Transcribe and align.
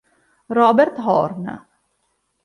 Robert 0.49 0.97
Horne 0.97 1.53